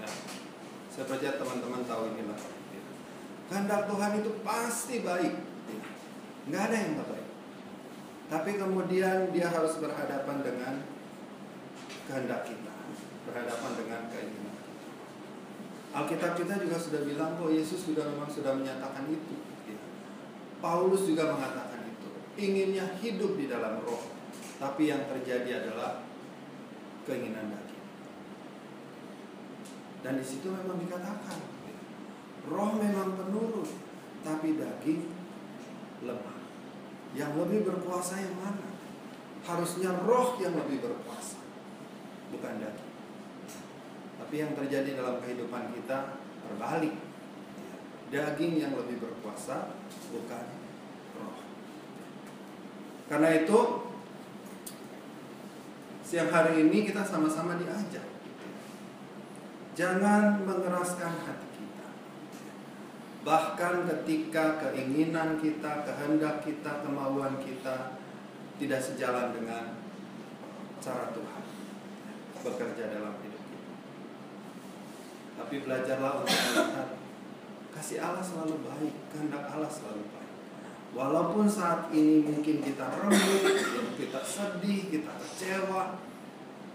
[0.01, 0.13] Nah,
[0.89, 2.39] saya percaya teman-teman tahu inilah.
[2.73, 2.83] Ya.
[3.53, 5.33] Kehendak Tuhan itu pasti baik.
[6.49, 7.27] Nggak ada yang baik.
[8.33, 10.73] Tapi kemudian dia harus berhadapan dengan
[12.09, 12.75] kehendak kita,
[13.29, 14.83] berhadapan dengan keinginan kita.
[15.91, 19.35] Alkitab kita juga sudah bilang kok Yesus juga memang sudah menyatakan itu.
[20.63, 21.70] Paulus juga mengatakan.
[22.41, 24.01] Inginnya hidup di dalam roh,
[24.57, 26.01] tapi yang terjadi adalah
[27.05, 27.85] keinginan daging.
[30.01, 31.37] Dan di situ memang dikatakan,
[32.49, 33.69] roh memang penurut,
[34.25, 35.05] tapi daging
[36.01, 36.41] lemah.
[37.13, 38.73] Yang lebih berkuasa yang mana?
[39.45, 41.37] Harusnya roh yang lebih berkuasa,
[42.33, 42.93] bukan daging.
[44.17, 46.17] Tapi yang terjadi dalam kehidupan kita
[46.49, 46.97] terbalik.
[48.09, 49.77] Daging yang lebih berkuasa,
[50.09, 50.60] bukan.
[53.11, 53.59] Karena itu,
[55.99, 58.07] siang hari ini kita sama-sama diajak.
[59.75, 61.87] Jangan mengeraskan hati kita.
[63.27, 67.99] Bahkan ketika keinginan kita, kehendak kita, kemauan kita
[68.55, 69.75] tidak sejalan dengan
[70.79, 71.43] cara Tuhan
[72.47, 73.71] bekerja dalam hidup kita.
[75.35, 76.89] Tapi belajarlah untuk melihat
[77.75, 80.20] kasih Allah selalu baik, kehendak Allah selalu baik.
[80.91, 83.43] Walaupun saat ini mungkin kita remuk,
[83.95, 86.03] kita sedih, kita kecewa,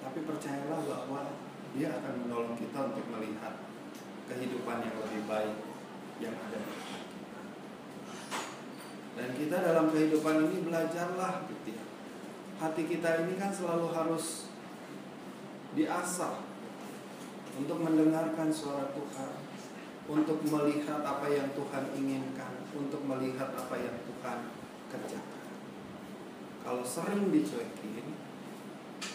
[0.00, 1.36] tapi percayalah bahwa
[1.76, 3.60] Dia akan menolong kita untuk melihat
[4.24, 5.56] kehidupan yang lebih baik
[6.24, 7.40] yang ada di kita.
[9.16, 11.84] Dan kita dalam kehidupan ini belajarlah gitu ya.
[12.56, 14.48] Hati kita ini kan selalu harus
[15.76, 16.40] diasah
[17.60, 19.32] untuk mendengarkan suara Tuhan,
[20.08, 23.96] untuk melihat apa yang Tuhan inginkan, untuk melihat apa yang
[24.26, 24.42] Tuhan
[24.90, 25.46] kerjakan.
[26.66, 28.18] Kalau sering dicuekin,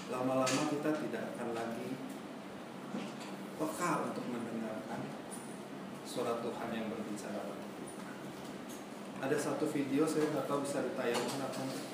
[0.07, 1.99] lama-lama kita tidak akan lagi
[3.59, 5.03] peka untuk mendengarkan
[6.07, 7.43] suara Tuhan yang berbicara.
[9.19, 11.87] Ada satu video saya nggak tahu bisa ditayangkan apa enggak.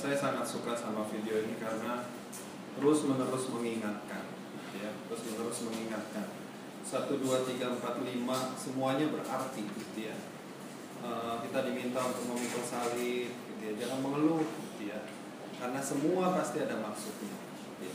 [0.00, 2.08] Saya sangat suka sama video ini karena
[2.72, 4.32] terus menerus mengingatkan,
[4.72, 6.32] ya, terus menerus mengingatkan.
[6.80, 10.16] Satu, dua, tiga, empat, lima, semuanya berarti, gitu ya.
[11.04, 13.72] Uh, kita diminta untuk memikul salib, gitu ya.
[13.84, 15.04] Jangan mengeluh, gitu ya.
[15.60, 17.36] Karena semua pasti ada maksudnya.
[17.60, 17.94] Gitu ya.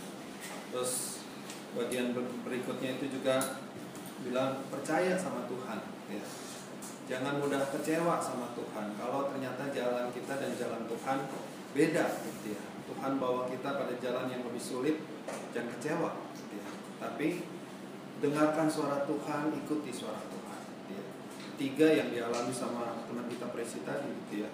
[0.70, 1.26] Terus
[1.74, 2.14] bagian
[2.46, 3.58] berikutnya itu juga
[4.22, 5.80] bilang percaya sama Tuhan,
[6.14, 6.24] ya
[7.06, 11.30] jangan mudah kecewa sama Tuhan kalau ternyata jalan kita dan jalan Tuhan
[11.76, 15.04] beda gitu ya Tuhan bawa kita pada jalan yang lebih sulit
[15.52, 16.68] jangan kecewa gitu ya
[17.04, 17.44] tapi
[18.24, 21.04] dengarkan suara Tuhan ikuti suara Tuhan gitu ya.
[21.60, 24.50] tiga yang dialami sama teman kita presi tadi gitu ya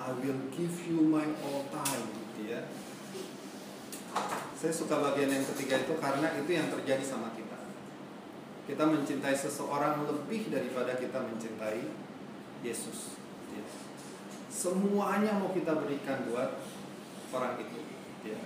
[0.00, 2.64] I will give you my all time gitu ya
[4.56, 7.60] saya suka bagian yang ketiga itu karena itu yang terjadi sama kita
[8.64, 11.90] kita mencintai seseorang lebih daripada kita mencintai
[12.62, 13.18] Yesus.
[13.50, 13.66] Ya.
[14.50, 16.58] Semuanya mau kita berikan buat
[17.30, 17.86] orang itu.
[18.26, 18.42] Ya.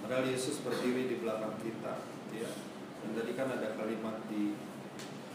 [0.00, 1.98] Padahal Yesus berdiri di belakang kita.
[2.30, 2.50] Ya.
[3.02, 4.54] Dan tadi kan ada kalimat di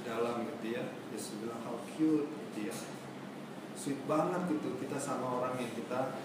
[0.08, 0.95] dalam gitu ya.
[1.12, 2.76] Yesus bilang how cute gitu ya.
[3.78, 6.16] Sweet banget gitu kita sama orang yang kita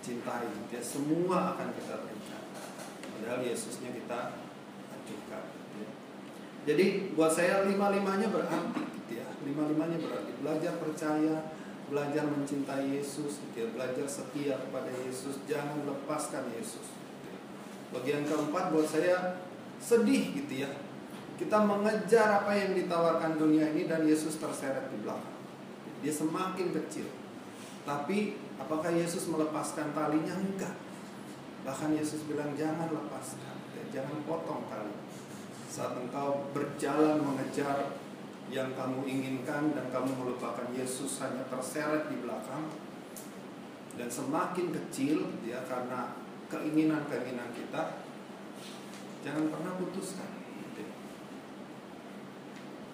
[0.00, 0.48] cintai.
[0.48, 0.82] Gitu ya.
[0.82, 2.42] Semua akan kita berikan.
[3.20, 4.40] Padahal Yesusnya kita
[4.88, 5.44] ajukan.
[6.62, 9.26] Jadi buat saya lima-limanya berarti gitu ya.
[9.42, 11.50] Lima-limanya berarti belajar percaya,
[11.92, 13.68] belajar mencintai Yesus, gitu ya.
[13.76, 16.88] belajar setia kepada Yesus, jangan lepaskan Yesus.
[16.88, 17.38] Gitu ya.
[17.92, 19.44] Bagian keempat buat saya
[19.76, 20.72] sedih gitu ya.
[21.36, 25.36] Kita mengejar apa yang ditawarkan dunia ini dan Yesus terseret di belakang.
[26.00, 27.12] Dia semakin kecil.
[27.84, 30.32] Tapi apakah Yesus melepaskan talinya?
[30.38, 30.72] Enggak.
[31.68, 33.54] Bahkan Yesus bilang jangan lepaskan,
[33.92, 34.94] jangan potong tali
[35.72, 37.96] saat engkau berjalan mengejar
[38.50, 42.66] yang kamu inginkan dan kamu melupakan Yesus hanya terseret di belakang.
[43.92, 46.16] Dan semakin kecil ya karena
[46.48, 48.00] keinginan-keinginan kita
[49.22, 50.42] jangan pernah putuskan.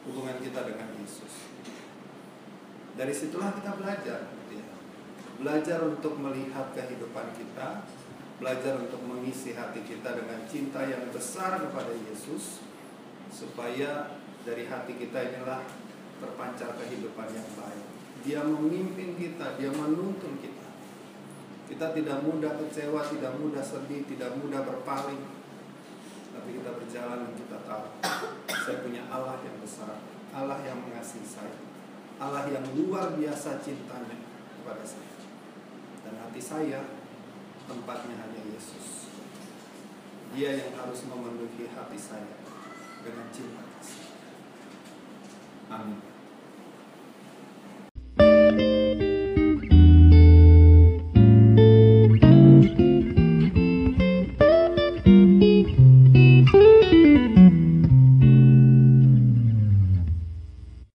[0.08, 1.52] Hubungan kita dengan Yesus.
[2.96, 4.66] Dari situlah kita belajar ya.
[5.38, 7.86] belajar untuk melihat kehidupan kita
[8.38, 12.62] belajar untuk mengisi hati kita dengan cinta yang besar kepada Yesus
[13.34, 15.66] supaya dari hati kita inilah
[16.18, 17.86] terpancar kehidupan yang baik.
[18.26, 20.68] Dia memimpin kita, dia menuntun kita.
[21.68, 25.22] Kita tidak mudah kecewa, tidak mudah sedih, tidak mudah berpaling.
[26.34, 27.86] Tapi kita berjalan dan kita tahu
[28.48, 30.00] saya punya Allah yang besar,
[30.32, 31.56] Allah yang mengasihi saya,
[32.18, 34.16] Allah yang luar biasa cintanya
[34.58, 35.12] kepada saya.
[36.08, 36.80] Dan hati saya
[37.68, 39.12] tempatnya hanya Yesus.
[40.32, 42.36] Dia yang harus memenuhi hati saya
[43.04, 43.67] dengan cinta
[45.68, 45.82] kasih.
[45.82, 46.17] Amin.